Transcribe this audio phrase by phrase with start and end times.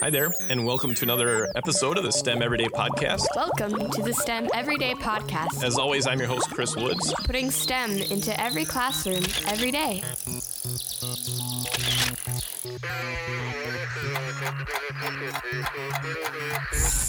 [0.00, 3.24] Hi there, and welcome to another episode of the STEM Everyday Podcast.
[3.34, 7.12] Welcome to the STEM Everyday Podcast, As always, I'm your host, Chris Woods.
[7.24, 10.02] putting STEM into every classroom every day.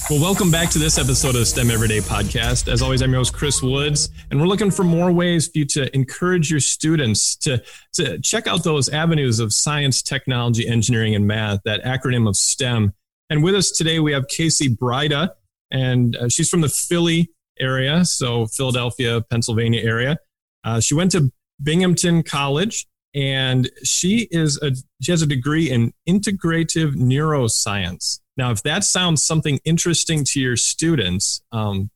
[0.09, 2.67] Well, welcome back to this episode of STEM Everyday Podcast.
[2.67, 5.65] As always, I'm your host, Chris Woods, and we're looking for more ways for you
[5.65, 7.61] to encourage your students to,
[7.93, 12.91] to check out those avenues of science, technology, engineering, and math, that acronym of STEM.
[13.29, 15.35] And with us today, we have Casey Brida,
[15.69, 20.17] and uh, she's from the Philly area, so Philadelphia, Pennsylvania area.
[20.63, 21.31] Uh, she went to
[21.61, 24.71] Binghamton College, and she is a
[25.03, 28.21] she has a degree in integrative neuroscience.
[28.39, 31.89] Now, if that sounds something interesting to your students, um,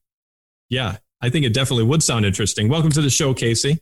[0.69, 2.67] yeah, I think it definitely would sound interesting.
[2.67, 3.79] Welcome to the show, Casey.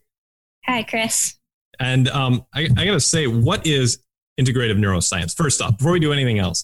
[0.67, 1.39] Hi, Chris.
[1.79, 4.03] And um, I, I got to say, what is
[4.39, 5.35] integrative neuroscience?
[5.35, 6.63] First off, before we do anything else,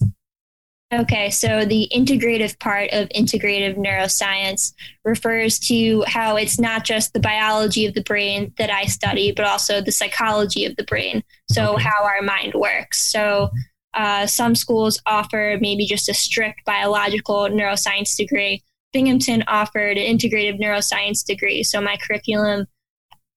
[0.93, 4.71] Okay, so the integrative part of integrative neuroscience
[5.03, 9.45] refers to how it's not just the biology of the brain that I study, but
[9.45, 11.23] also the psychology of the brain.
[11.51, 11.83] So, Okay.
[11.83, 13.01] how our mind works.
[13.01, 13.49] So,
[13.97, 18.63] uh, some schools offer maybe just a strict biological neuroscience degree.
[18.93, 21.63] Binghamton offered an integrative neuroscience degree.
[21.63, 22.67] So, my curriculum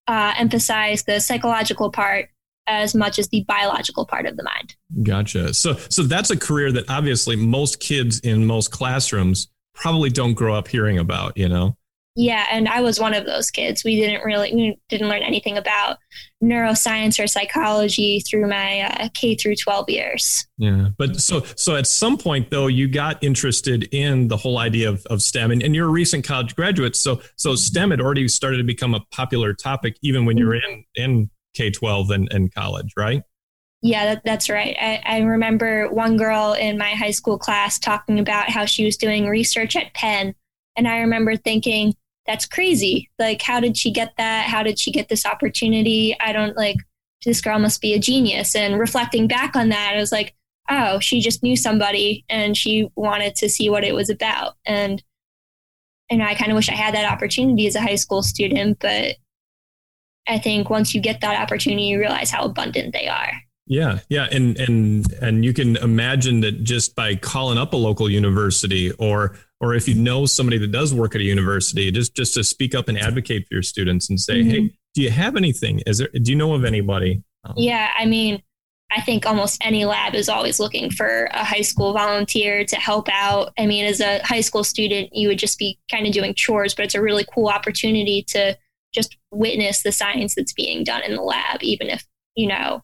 [0.07, 2.29] uh, emphasized the psychological part
[2.67, 4.77] as much as the biological part of the mind.
[5.03, 5.55] gotcha.
[5.55, 10.55] So, so that's a career that obviously most kids in most classrooms probably don't grow
[10.55, 11.37] up hearing about.
[11.39, 11.77] You know,
[12.21, 13.83] Yeah, and I was one of those kids.
[13.83, 15.97] We didn't really we didn't learn anything about
[16.45, 20.47] neuroscience or psychology through my uh, K through 12 years.
[20.59, 20.89] Yeah.
[20.99, 25.07] But so so at some point though, you got interested in the whole idea of,
[25.07, 26.95] of STEM and, and you're a recent college graduate.
[26.95, 30.57] So so STEM had already started to become a popular topic even when you were
[30.57, 33.23] in, in K twelve and, and college, right?
[33.81, 34.77] Yeah, that, that's right.
[34.79, 38.99] I, I remember one girl in my high school class talking about how she was
[38.99, 40.35] doing research at Penn.
[40.77, 41.95] And I remember thinking,
[42.27, 43.11] that's crazy.
[43.19, 44.47] Like, how did she get that?
[44.47, 46.17] How did she get this opportunity?
[46.21, 46.77] I don't like,
[47.25, 48.55] this girl must be a genius.
[48.55, 50.35] And reflecting back on that, I was like,
[50.69, 54.55] oh, she just knew somebody and she wanted to see what it was about.
[54.65, 55.03] And,
[56.09, 58.79] and I kind of wish I had that opportunity as a high school student.
[58.81, 59.17] But
[60.29, 63.33] I think once you get that opportunity, you realize how abundant they are.
[63.67, 68.11] Yeah, yeah, and and and you can imagine that just by calling up a local
[68.11, 72.35] university, or or if you know somebody that does work at a university, just just
[72.35, 74.51] to speak up and advocate for your students and say, Mhm.
[74.51, 75.81] hey, do you have anything?
[75.87, 76.09] Is there?
[76.09, 77.23] Do you know of anybody?
[77.45, 78.43] Um, Yeah, I mean,
[78.93, 83.09] I think almost any lab is always looking for a high school volunteer to help
[83.11, 83.53] out.
[83.59, 86.75] I mean, as a high school student, you would just be kind of doing chores,
[86.75, 88.59] but it's a really cool opportunity to
[88.93, 92.05] just witness the science that's being done in the lab, even if,
[92.35, 92.83] you know,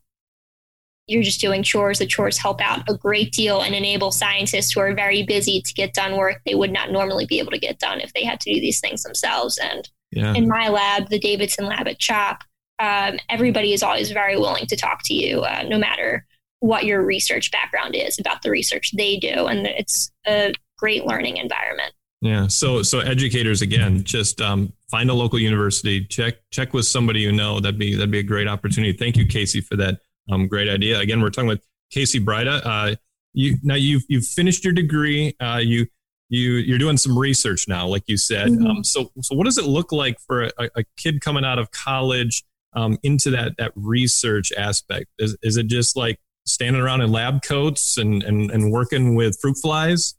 [1.06, 1.98] you're just doing chores.
[1.98, 5.74] The chores help out a great deal and enable scientists who are very busy to
[5.74, 8.40] get done work they would not normally be able to get done if they had
[8.40, 9.58] to do these things themselves.
[9.58, 10.34] And yeah.
[10.34, 12.42] in my lab, the Davidson lab at CHOP,
[12.78, 16.26] um, everybody is always very willing to talk to you, uh, no matter
[16.60, 19.46] what your research background is about the research they do.
[19.46, 21.92] And it's a great learning environment.
[22.22, 22.48] Yeah.
[22.48, 27.30] So so educators again, just um, find a local university, check check with somebody you
[27.30, 27.60] know.
[27.60, 28.96] That'd be that'd be a great opportunity.
[28.96, 30.00] Thank you, Casey, for that
[30.31, 30.98] um, great idea.
[30.98, 32.66] Again, we're talking with Casey Brida.
[32.66, 32.94] Uh,
[33.32, 35.34] you now you've you've finished your degree.
[35.41, 35.87] Uh, you
[36.28, 38.48] you you're doing some research now, like you said.
[38.48, 38.69] Mhm.
[38.69, 41.70] Um, so so what does it look like for a, a kid coming out of
[41.70, 45.06] college um, into that that research aspect?
[45.19, 49.38] Is is it just like standing around in lab coats and and, and working with
[49.41, 50.15] fruit flies?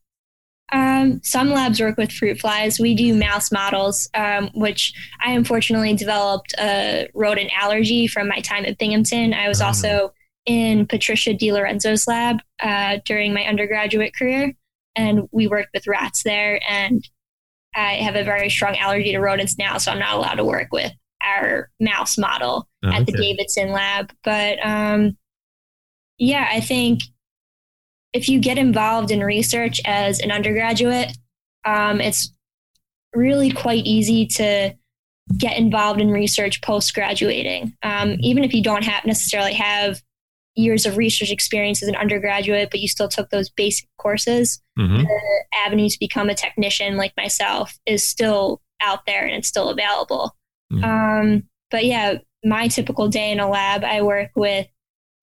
[0.74, 2.80] Um, some labs work with fruit flies.
[2.80, 8.66] We do mouse models, um, which I unfortunately developed a rodent allergy from my time
[8.66, 9.34] at Binghamton.
[9.34, 9.68] I was Oh.
[9.68, 10.14] also
[10.46, 14.54] in Patricia DiLorenzo's lab uh, during my undergraduate career,
[14.96, 16.60] and we worked with rats there.
[16.70, 17.08] And
[17.76, 20.70] I have a very strong allergy to rodents now, so I'm not allowed to work
[20.72, 20.92] with
[21.24, 24.12] our mouse model at the Davidson lab.
[24.24, 25.18] But um,
[26.18, 27.02] yeah, I think
[28.14, 31.16] if you get involved in research as an undergraduate,
[31.66, 32.34] um, it's
[33.14, 34.74] really quite easy to
[35.38, 37.74] get involved in research post graduating.
[37.84, 40.02] Um, even if you don't have necessarily have
[40.56, 45.04] years of research experience as an undergraduate, but you still took those basic courses, Mhm.
[45.04, 49.70] the avenue to become a technician like myself is still out there and it's still
[49.70, 50.36] available.
[50.72, 50.84] Mhm.
[50.84, 54.68] Um, but yeah, my typical day in a lab, I work with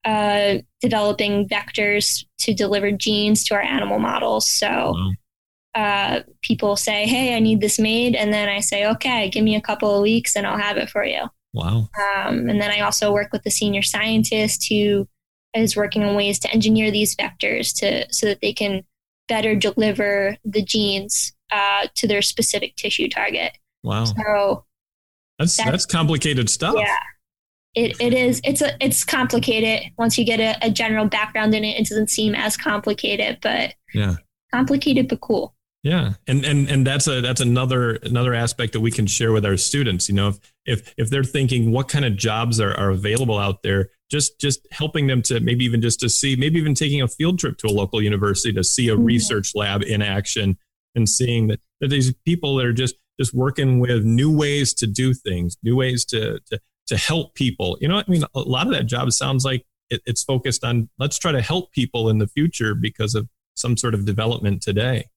[0.06, 0.58] uh,
[0.88, 4.46] developing vectors to deliver genes to our animal models.
[4.50, 5.12] So Wow.
[5.74, 9.56] uh, people say, "Hey, I need this made," and then I say, "Okay, give me
[9.56, 11.22] a couple of weeks, and I'll have it for you."
[11.54, 11.88] Wow.
[11.98, 15.08] Um, and then I also work with the senior scientist who
[15.54, 18.82] is working on ways to engineer these vectors to so that they can
[19.28, 23.56] better deliver the genes uh, to their specific tissue target.
[23.82, 24.04] Wow.
[24.04, 24.64] So
[25.38, 26.74] that's that's, that's complicated stuff.
[26.76, 26.96] Yeah.
[27.74, 28.40] It, it is.
[28.44, 32.10] It's a it's complicated once you get a, a general background in it it doesn't
[32.10, 34.16] seem as complicated but yeah.
[34.52, 35.54] complicated but cool.
[35.82, 36.14] Yeah.
[36.26, 39.56] And and and that's a that's another another aspect that we can share with our
[39.56, 40.08] students.
[40.08, 43.62] You know if if if they're thinking what kind of jobs are, are available out
[43.62, 47.08] there just just helping them to maybe even just to see maybe even taking a
[47.08, 49.04] field trip to a local university to see a mm-hmm.
[49.04, 50.56] research lab in action
[50.94, 54.86] and seeing that, that these people that are just just working with new ways to
[54.86, 57.78] do things new ways to to to help people.
[57.80, 58.24] You know i mean?
[58.34, 61.72] A lot of that job sounds like it, it's focused on let's try to help
[61.72, 65.08] people in the future because of some sort of development today.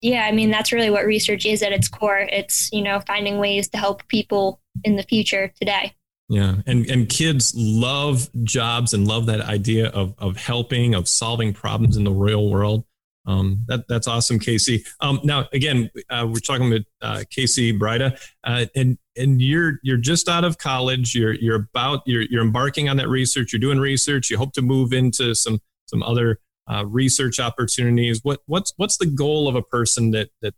[0.00, 2.26] Yeah i mean that's really what research is at its core.
[2.30, 5.94] It's you know finding ways to help people in the future today.
[6.28, 11.52] Yeah, and and kids love jobs and love that idea of of helping, of solving
[11.52, 12.84] problems in the real world.
[13.26, 14.84] Um, that that's awesome, Casey.
[15.00, 19.96] Um, now again, uh, we're talking with uh, Casey Brida, uh, and and you're you're
[19.96, 21.14] just out of college.
[21.14, 23.52] You're you're about you're you're embarking on that research.
[23.52, 24.30] You're doing research.
[24.30, 26.40] You hope to move into some some other
[26.70, 28.20] uh, research opportunities.
[28.22, 30.54] What what's what's the goal of a person that that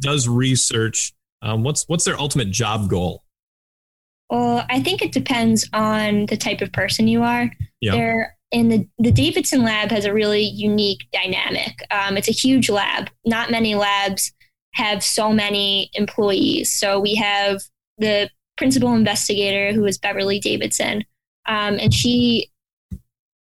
[0.00, 1.12] does research?
[1.42, 3.24] Um, what's what's their ultimate job goal?
[4.30, 7.50] Well, I think it depends on the type of person you are.
[7.82, 7.92] Yeah.
[7.92, 11.82] There, and the, the Davidson lab has a really unique dynamic.
[11.90, 13.10] Um, it's a huge lab.
[13.26, 14.32] Not many labs
[14.74, 16.72] have so many employees.
[16.72, 17.62] So we have
[17.98, 21.04] the principal investigator, who is Beverly Davidson,
[21.46, 22.50] um, and she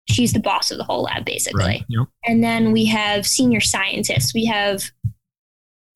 [0.10, 1.64] she's the boss of the whole lab basically.
[1.64, 1.86] Right.
[1.88, 2.08] Yep.
[2.26, 4.34] And then we have senior scientists.
[4.34, 4.84] We have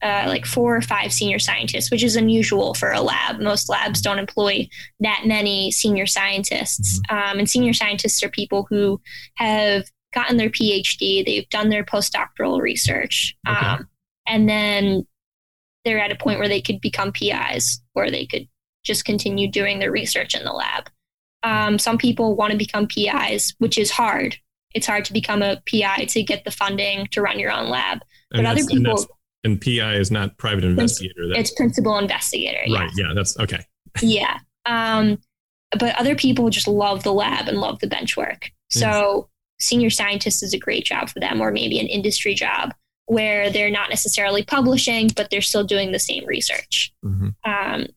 [0.03, 3.39] uh, like four or five senior scientists, which is unusual for a lab.
[3.39, 4.67] Most labs don't employ
[4.99, 6.99] that many senior scientists.
[7.09, 7.15] Mm-hmm.
[7.15, 9.01] Um, and senior scientists are people who
[9.35, 13.65] have gotten their PhD, they've done their postdoctoral research, okay.
[13.65, 13.87] um,
[14.27, 15.07] and then
[15.85, 18.47] they're at a point where they could become PIs or they could
[18.83, 20.89] just continue doing their research in the lab.
[21.43, 24.37] Um, some people want to become PIs, which is hard.
[24.73, 27.99] It's hard to become a PI to get the funding to run your own lab.
[28.31, 29.05] And but other people
[29.43, 31.27] and PI is not private investigator.
[31.27, 32.59] That's, it's principal investigator.
[32.73, 32.89] Right.
[32.95, 33.11] Yeah.
[33.13, 33.65] That's okay.
[34.01, 34.39] yeah.
[34.65, 35.19] Um,
[35.77, 38.51] but other people just love the lab and love the bench work.
[38.69, 39.27] So
[39.59, 39.67] yes.
[39.67, 42.73] senior scientist is a great job for them, or maybe an industry job
[43.05, 46.93] where they're not necessarily publishing, but they're still doing the same research.
[47.05, 47.29] Mm-hmm.
[47.49, 47.87] Um,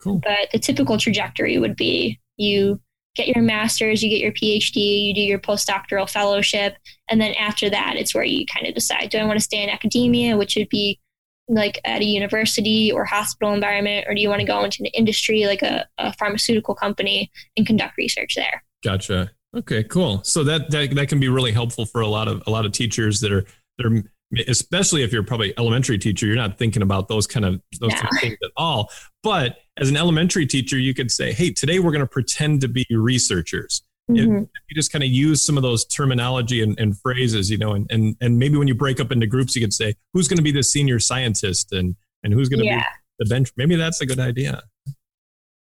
[0.00, 0.18] cool.
[0.18, 2.80] But the typical trajectory would be you
[3.16, 6.76] get your master's, you get your PhD, you do your postdoctoral fellowship,
[7.08, 9.62] and then after that, it's where you kind of decide: do I want to stay
[9.62, 11.00] in academia, which would be
[11.48, 14.86] like at a university or hospital environment, or do you want to go into an
[14.86, 18.62] industry like a, a pharmaceutical company and conduct research there?
[18.84, 19.32] Gotcha.
[19.56, 20.22] Okay, cool.
[20.22, 22.72] So that, that that can be really helpful for a lot of a lot of
[22.72, 23.44] teachers that are
[23.78, 24.04] that are
[24.48, 28.08] especially if you're probably elementary teacher, you're not thinking about those kind of those kind
[28.12, 28.90] of things at all.
[29.22, 32.68] But as an elementary teacher, you could say, "Hey, today we're going to pretend to
[32.68, 34.38] be researchers." Mm-hmm.
[34.38, 37.74] If, you just kind of use some of those terminology and, and, phrases, you know,
[37.74, 40.38] and, and and maybe when you break up into groups, you could say, "Who's going
[40.38, 42.80] to be the senior scientist?" and and who's going to yeah.
[42.80, 42.84] be
[43.20, 43.50] the bench.
[43.56, 44.62] Maybe that's a good idea.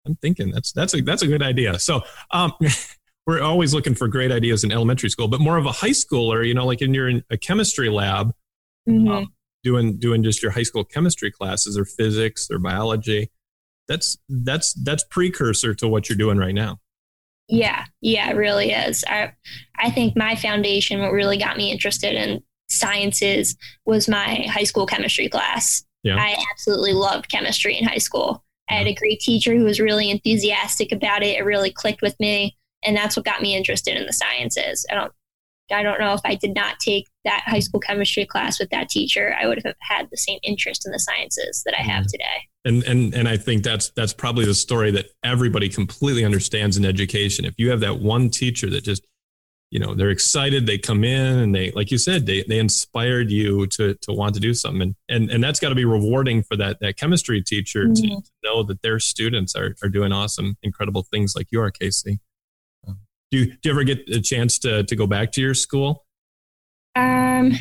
[0.07, 1.79] I'm thinking that's that's a that's a good idea.
[1.79, 2.53] So, um,
[3.27, 6.47] we're always looking for great ideas in elementary school, but more of a high schooler,
[6.47, 8.33] you know, like in your a chemistry lab,
[8.89, 9.09] mm-hmm.
[9.09, 13.31] um, doing doing just your high school chemistry classes or physics or biology.
[13.89, 16.79] That's that's that's precursor to what you're doing right now.
[17.49, 19.05] Yeah, yeah, it really is.
[19.07, 19.33] I
[19.77, 24.87] I think my foundation, what really got me interested in sciences, was my high school
[24.87, 25.85] chemistry class.
[26.03, 26.17] Yeah.
[26.17, 28.45] I absolutely loved chemistry in high school.
[28.69, 31.39] I had a great teacher who was really enthusiastic about it.
[31.39, 34.87] It really clicked with me, and that's what got me interested in the sciences.
[34.91, 35.13] I don't
[35.73, 38.89] I don't know if I did not take that high school chemistry class with that
[38.89, 42.11] teacher, I would have had the same interest in the sciences that I have mm-hmm.
[42.13, 42.49] today.
[42.65, 46.85] And and and I think that's that's probably the story that everybody completely understands in
[46.85, 47.45] education.
[47.45, 49.05] If you have that one teacher that just
[49.73, 53.31] you know they're excited they come in and they like you said they they inspired
[53.31, 56.43] you to to want to do something and and, and that's got to be rewarding
[56.43, 57.95] for that that chemistry teacher mm-hmm.
[57.95, 61.71] to, to, know that their students are are doing awesome incredible things like you are
[61.71, 62.21] casey
[63.33, 66.05] do you, do you ever get a chance to, to go back to your school?
[66.95, 67.53] Um,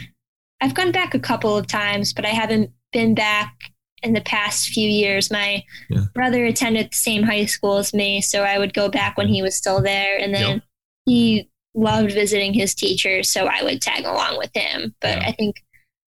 [0.60, 3.56] I've gone back a couple of times, but I haven't been back
[4.04, 5.32] in the past few years.
[5.32, 6.02] My yeah.
[6.14, 9.42] brother attended the same high school as me, so I would go back when he
[9.42, 10.20] was still there.
[10.20, 10.62] And then yep.
[11.06, 14.94] he loved visiting his teachers, so I would tag along with him.
[15.00, 15.28] But yeah.
[15.30, 15.64] I think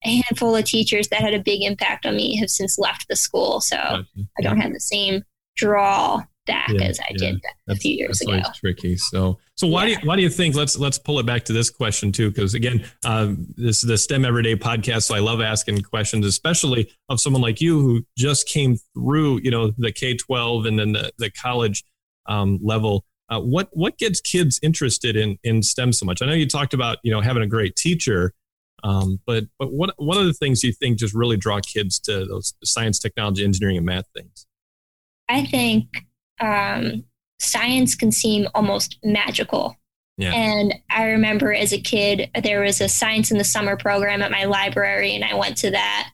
[0.06, 3.18] a handful of teachers that had a big impact on me have since left the
[3.18, 4.06] school, so gotcha.
[4.40, 5.24] I don't have the same
[5.58, 7.32] draw back yeah, as I yeah.
[7.32, 8.42] did a few years ago.
[8.56, 8.98] tricky.
[8.98, 9.96] So, so why yeah.
[9.96, 10.56] do you, why do you think?
[10.56, 13.98] Let's let's pull it back to this question too, because again, um, this is the
[13.98, 15.04] STEM Everyday podcast.
[15.04, 19.52] So I love asking questions, especially of someone like you who just came through, you
[19.52, 21.84] know, the K twelve and then the the college
[22.26, 23.06] um, level.
[23.30, 26.22] Uh, what what gets kids interested in in STEM so much?
[26.22, 28.34] I know you talked about you know having a great teacher,
[28.84, 32.26] um, but but what what are the things you think just really draw kids to
[32.26, 34.48] those science, technology, engineering, and math things?
[35.30, 36.06] I think
[36.40, 37.04] um,
[37.40, 39.76] science can seem almost magical.
[40.18, 40.34] Yeah.
[40.34, 44.32] And I remember as a kid, there was a science in the summer program at
[44.32, 46.10] my library, and I went to that.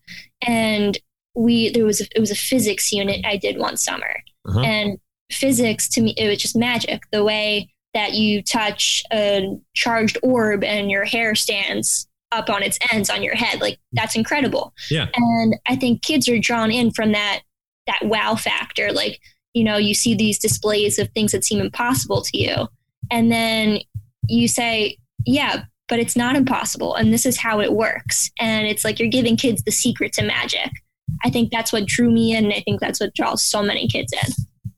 [0.45, 0.97] And
[1.33, 4.15] we there was a, it was a physics unit I did one summer,
[4.47, 4.59] uh-huh.
[4.59, 4.99] and
[5.31, 7.01] physics to me it was just magic.
[7.11, 12.77] The way that you touch a charged orb and your hair stands up on its
[12.91, 14.73] ends on your head, like that's incredible.
[14.91, 15.07] Yeah.
[15.15, 17.41] And I think kids are drawn in from that
[17.87, 18.91] that wow factor.
[18.91, 19.19] Like,
[19.55, 22.67] you know, you see these displays of things that seem impossible to you.
[23.09, 23.79] And then
[24.27, 26.93] you say, yeah, but it's not impossible.
[26.95, 28.29] And this is how it works.
[28.37, 30.69] And it's like you're giving kids the secret to magic.
[31.23, 32.43] I think that's what drew me in.
[32.43, 34.33] And I think that's what draws so many kids in.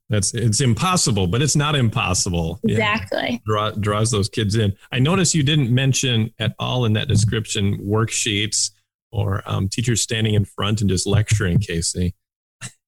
[0.09, 2.59] That's it's impossible, but it's not impossible.
[2.63, 3.29] Exactly.
[3.31, 3.37] Yeah.
[3.45, 4.73] Draw, draws those kids in.
[4.91, 8.69] I notice you didn't mention at all in that description worksheets
[9.11, 12.13] or um, teachers standing in front and just lecturing, Casey.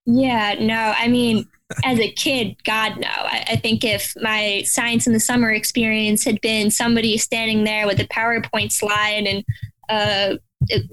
[0.05, 1.45] Yeah, no, I mean,
[1.83, 3.07] as a kid, God, no.
[3.07, 7.85] I, I, think if my science in the summer experience had been somebody standing there
[7.85, 9.45] with a PowerPoint slide and
[9.87, 10.37] uh,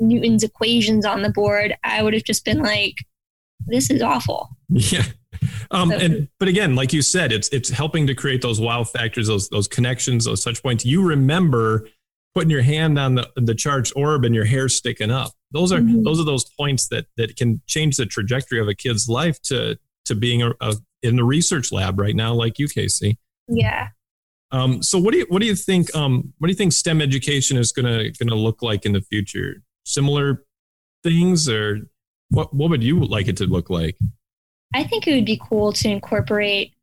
[0.01, 2.97] Newton's equations on the board, I would have just been like,
[3.67, 4.51] this is awful.
[4.69, 5.05] Yeah.
[5.71, 8.85] Um, so, and but again, like you said, it's it's helping to create those wow
[8.85, 10.85] factors, those those connections, those touch points.
[10.85, 11.89] You remember
[12.35, 15.33] putting your hand on the, the charged orb and your hair sticking up.
[15.53, 16.03] Those are mm-hmm.
[16.03, 19.79] those are those points that that can change the trajectory of a kid's life to
[20.07, 23.19] to being a, a in the research lab right now, like you, Casey.
[23.49, 23.89] Yeah.
[24.51, 25.95] Um, so what do you what do you think?
[25.95, 29.63] Um, what do you think STEM education is gonna gonna look like in the future?
[29.85, 30.45] Similar
[31.03, 31.81] things, or
[32.31, 33.97] what what would you like it to look like?
[34.75, 36.75] I think it would be cool to incorporate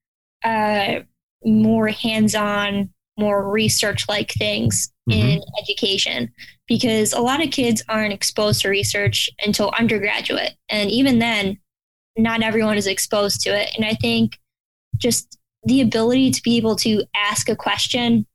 [0.44, 1.02] uh,
[1.44, 5.20] more hands-on more research like things mm-hmm.
[5.20, 6.32] in education
[6.68, 10.54] because a lot of kids aren't exposed to research until undergraduate.
[10.70, 11.60] And even then,
[12.18, 13.70] not everyone is exposed to it.
[13.76, 14.38] And I think
[14.98, 18.26] just the ability to be able to ask a question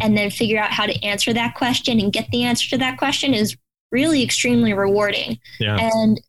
[0.00, 2.98] and then figure out how to answer that question and get the answer to that
[2.98, 3.56] question is
[3.90, 5.38] really extremely rewarding.
[5.60, 5.76] Yeah.
[5.78, 6.20] And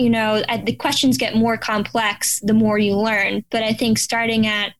[0.00, 3.44] you know, the questions get more complex the more you learn.
[3.50, 4.72] But I think starting at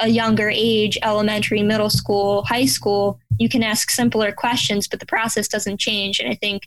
[0.00, 5.06] a younger age, elementary, middle school, high school, you can ask simpler questions, but the
[5.06, 6.18] process doesn't change.
[6.18, 6.64] And I think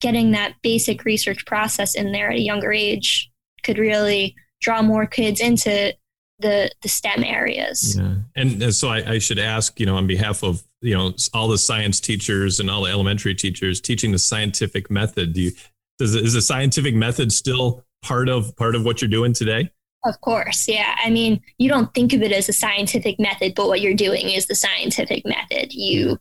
[0.00, 3.30] getting that basic research process in there at a younger age
[3.64, 5.94] could really draw more kids into
[6.38, 7.96] the the STEM areas.
[7.96, 11.48] Yeah, and, so I, I, should ask, you know, on behalf of you know all
[11.48, 15.32] the science teachers and all the elementary teachers teaching the scientific method.
[15.32, 15.52] Do you
[15.98, 19.70] does is the scientific method still part of part of what you're doing today?
[20.04, 20.96] Of course, yeah.
[21.02, 24.28] I mean, you don't think of it as a scientific method, but what you're doing
[24.28, 25.72] is the scientific method.
[25.72, 26.18] You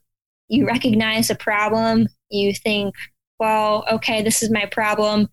[0.47, 2.93] you recognize a problem, you think,
[3.39, 5.27] well, okay, this is my problem,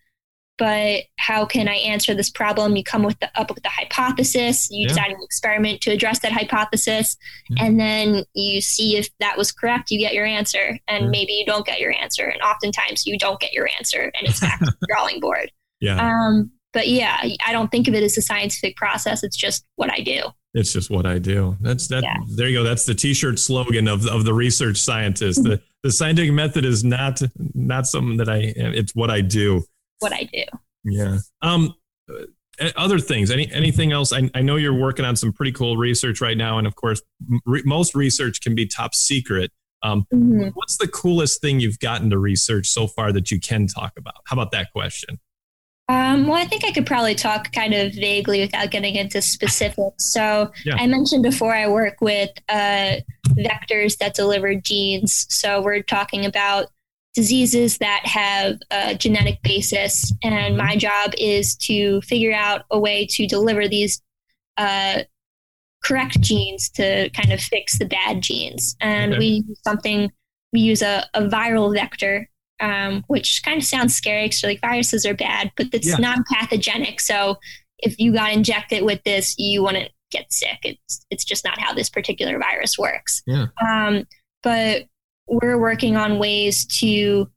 [0.61, 2.77] but how can I answer this problem?
[2.77, 4.89] You come with the, up with the hypothesis, you yeah.
[4.89, 7.17] design an experiment to address that hypothesis,
[7.49, 7.65] yeah.
[7.65, 11.11] and then you see if that was correct, you get your answer, and yeah.
[11.11, 14.41] maybe you don't get your answer, and oftentimes you don't get your answer, and it's
[14.41, 15.51] back to the drawing board.
[15.81, 15.97] Yeah.
[15.97, 19.25] Um, but yeah, I don't think of it as a scientific process.
[19.25, 20.25] It's just what I do.
[20.53, 21.57] It's just what I do.
[21.61, 22.03] That's that.
[22.03, 22.17] Yeah.
[22.37, 22.65] There you go.
[22.65, 25.43] That's the T-shirt slogan of of the research scientist.
[25.45, 27.23] the The scientific method is not
[27.55, 28.53] not something that I.
[28.57, 29.65] It's what I do.
[30.01, 30.43] What I do.
[30.85, 31.19] Yeah.
[31.43, 31.75] Um.
[32.11, 32.25] Uh,
[32.77, 33.31] other things.
[33.31, 34.13] Any anything else?
[34.13, 37.01] I, I know you're working on some pretty cool research right now, and of course,
[37.47, 39.51] re- most research can be top secret.
[39.83, 40.49] Um, mm-hmm.
[40.55, 44.17] What's the coolest thing you've gotten to research so far that you can talk about?
[44.27, 45.19] How about that question?
[45.89, 50.13] Um, well, I think I could probably talk kind of vaguely without getting into specifics.
[50.13, 50.77] So yeah.
[50.79, 52.97] I mentioned before I work with uh,
[53.31, 55.27] vectors that deliver genes.
[55.31, 56.67] So we're talking about
[57.15, 63.07] diseases that have a genetic basis, and my job is to figure out a way
[63.11, 64.01] to deliver these
[64.57, 65.03] uh,
[65.83, 68.77] correct genes to kind of fix the bad genes.
[68.81, 69.19] And okay.
[69.19, 70.11] we use something.
[70.53, 72.29] We use a, a viral vector
[72.61, 75.97] um, which kind of sounds scary because like viruses are bad, but it's yeah.
[75.97, 77.01] non-pathogenic.
[77.01, 77.37] So
[77.79, 80.59] if you got injected with this, you wouldn't get sick.
[80.65, 83.23] It's it's just not how this particular virus works.
[83.27, 83.47] Yeah.
[83.67, 84.07] Um,
[84.43, 84.87] but
[85.31, 87.31] we're working on ways to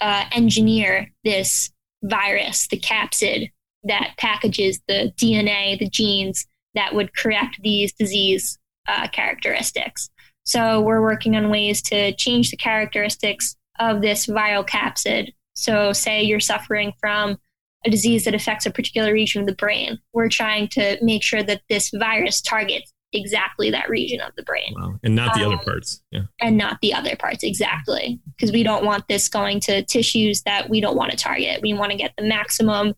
[0.00, 1.70] uh, engineer this
[2.02, 3.50] virus, the capsid
[3.84, 8.58] that packages the DNA, the genes that would correct these disease
[8.88, 10.10] uh, characteristics.
[10.44, 15.32] So we're working on ways to change the characteristics of this viral capsid.
[15.54, 17.36] So, say you're suffering from
[17.84, 19.98] a disease that affects a particular region of the brain.
[20.12, 24.74] We're trying to make sure that this virus targets exactly that region of the brain.
[24.76, 24.98] Wow.
[25.02, 26.02] And not the um, other parts.
[26.10, 26.22] Yeah.
[26.40, 28.20] And not the other parts, exactly.
[28.36, 31.62] Because we don't want this going to tissues that we don't want to target.
[31.62, 32.94] We want to get the maximum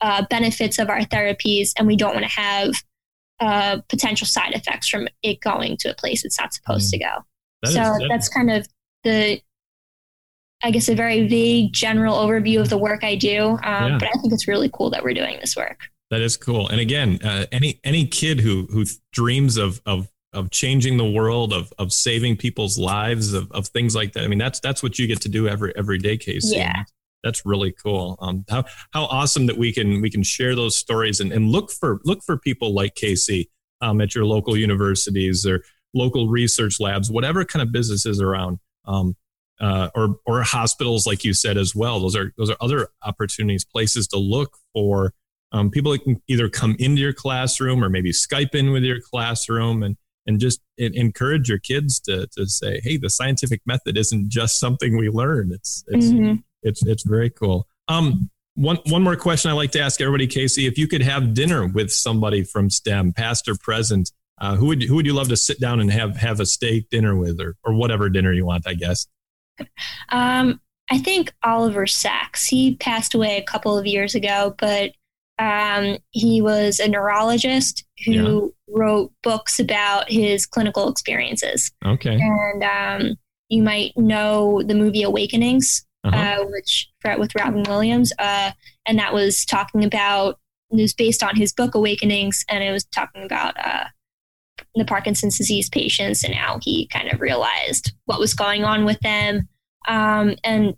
[0.00, 2.74] uh, benefits of our therapies, and we don't want to have
[3.40, 6.92] uh, potential side effects from it going to a place it's not supposed mm.
[6.92, 7.10] to go.
[7.62, 8.66] That so is, that that's kind of
[9.04, 9.40] the
[10.64, 13.58] I guess, a very vague general overview of the work I do.
[13.64, 13.98] Um, yeah.
[13.98, 15.80] But I think it's really cool that we're doing this work.
[16.12, 16.68] That is cool.
[16.68, 21.54] And again, uh, any any kid who who dreams of of of changing the world,
[21.54, 24.22] of of saving people's lives, of, of things like that.
[24.22, 26.56] I mean, that's that's what you get to do every every day, Casey.
[26.56, 26.84] Yeah.
[27.24, 28.18] That's really cool.
[28.20, 31.70] Um, how how awesome that we can we can share those stories and, and look
[31.70, 33.48] for look for people like Casey
[33.80, 35.64] um, at your local universities or
[35.94, 38.58] local research labs, whatever kind of businesses around.
[38.84, 39.16] Um,
[39.62, 42.00] uh, or or hospitals, like you said as well.
[42.00, 45.14] Those are those are other opportunities, places to look for
[45.52, 49.00] um, people that can either come into your classroom or maybe Skype in with your
[49.00, 54.28] classroom and and just encourage your kids to to say, hey, the scientific method isn't
[54.28, 55.52] just something we learn.
[55.52, 56.36] It's it's mm-hmm.
[56.62, 57.66] it's it's very cool.
[57.88, 61.34] Um, one one more question I like to ask everybody, Casey, if you could have
[61.34, 65.28] dinner with somebody from STEM, past or present, uh, who would who would you love
[65.28, 68.46] to sit down and have have a steak dinner with, or or whatever dinner you
[68.46, 69.06] want, I guess.
[70.10, 72.46] Um, I think Oliver Sacks.
[72.46, 74.92] He passed away a couple of years ago, but
[75.38, 78.76] um, he was a neurologist who yeah.
[78.76, 81.70] wrote books about his clinical experiences.
[81.84, 82.18] Okay.
[82.20, 83.16] And um,
[83.48, 86.42] you might know the movie Awakenings, uh-huh.
[86.42, 88.52] uh, which with Robin Williams, uh,
[88.86, 90.38] and that was talking about
[90.70, 93.84] it was based on his book Awakenings, and it was talking about uh,
[94.74, 98.98] the Parkinson's disease patients and how he kind of realized what was going on with
[99.00, 99.48] them.
[99.86, 100.74] Um, and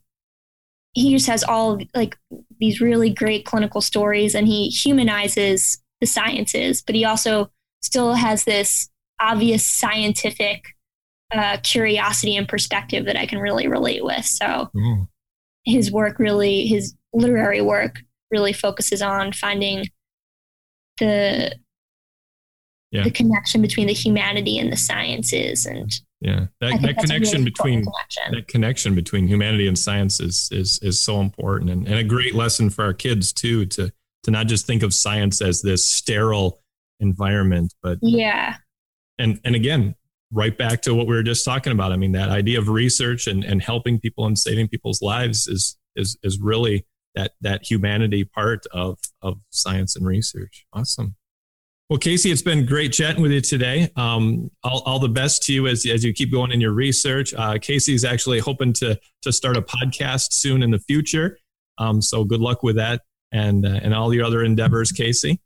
[0.94, 2.16] he just has all like
[2.58, 7.50] these really great clinical stories and he humanizes the sciences, but he also
[7.82, 8.88] still has this
[9.20, 10.64] obvious scientific
[11.32, 14.24] uh, curiosity and perspective that I can really relate with.
[14.24, 15.08] So mm.
[15.64, 17.96] his work really, his literary work
[18.30, 19.86] really focuses on finding
[20.98, 21.56] the
[22.92, 23.02] yeah.
[23.02, 25.92] the connection between the humanity and the sciences and
[26.24, 26.46] yeah.
[26.60, 28.32] That, that connection really between connection.
[28.32, 32.34] that connection between humanity and science is is, is so important and, and a great
[32.34, 36.62] lesson for our kids too to to not just think of science as this sterile
[36.98, 38.56] environment but yeah.
[39.18, 39.96] And and again
[40.32, 41.92] right back to what we were just talking about.
[41.92, 45.76] I mean that idea of research and and helping people and saving people's lives is
[45.94, 50.64] is is really that that humanity part of of science and research.
[50.72, 51.16] Awesome
[51.90, 53.90] well, Casey, it's been great chatting with you today.
[53.96, 57.34] Um, all, all, the best to you as, as you keep going in your research.
[57.34, 61.38] Uh, Casey's actually hoping to to start a podcast soon in the future.
[61.76, 65.40] Um, so good luck with that and uh, and all your other endeavors, Casey.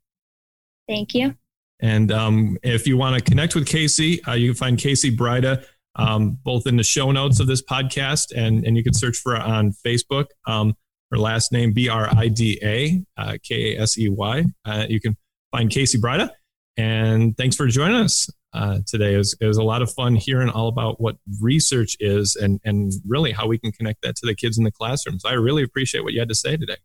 [0.87, 1.35] Thank you.
[1.81, 5.64] And um, if you want to connect with Casey, uh, you can find Casey Brida
[5.96, 9.35] um, both in the show notes of this podcast and and you can search for
[9.35, 10.27] her on Facebook.
[10.46, 10.77] Um,
[11.11, 13.03] her last name B R I D A
[13.38, 14.38] K A S E Y.
[14.38, 14.44] uh, K A S E Y.
[14.64, 15.16] Uh, you can
[15.50, 16.32] find Casey Brida.
[16.76, 19.14] And thanks for joining us uh, today.
[19.14, 22.61] It was, it was, a lot of fun hearing all about what research is and,
[22.64, 25.24] and really how we can connect that to the kids in the classrooms.
[25.24, 26.76] I really appreciate what you had to say today.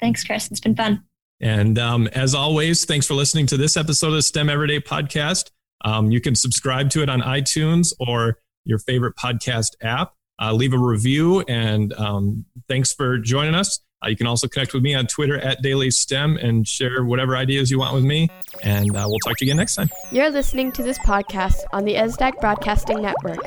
[0.00, 0.50] Thanks, Chris.
[0.50, 1.02] It's been fun.
[1.40, 5.50] And um, as always, thanks for listening to this episode of the STEM Everyday Podcast.
[5.84, 10.12] Um, you can subscribe to it on iTunes or your favorite podcast app.
[10.40, 13.80] Uh, leave a review and um, thanks for joining us.
[14.04, 17.36] Uh, you can also connect with me on Twitter at Daily STEM and share whatever
[17.36, 18.28] ideas you want with me.
[18.62, 19.90] And uh, we'll talk to you again next time.
[20.10, 23.40] You're listening to this podcast on the ESDAC Broadcasting Network.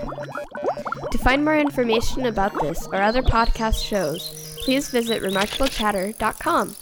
[1.12, 6.76] To find more information about this or other podcast shows, please visit remarkablechatter.com.